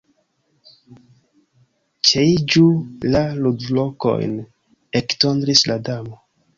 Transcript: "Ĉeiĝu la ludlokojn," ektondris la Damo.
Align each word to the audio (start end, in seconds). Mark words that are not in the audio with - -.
"Ĉeiĝu 2.09 2.65
la 3.13 3.23
ludlokojn," 3.45 4.37
ektondris 5.05 5.67
la 5.73 5.83
Damo. 5.91 6.25